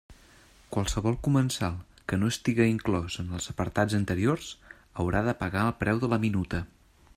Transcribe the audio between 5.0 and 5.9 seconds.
haurà de pagar el